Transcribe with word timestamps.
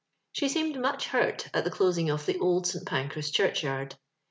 She 0.31 0.49
seemed 0.49 0.79
mach 0.79 1.03
hurt 1.03 1.47
at 1.53 1.63
Qie 1.63 1.71
closing 1.71 2.09
of 2.09 2.23
tlie 2.25 2.41
Old 2.41 2.65
St. 2.65 2.87
Poncras 2.87 3.31
churehyard. 3.31 3.93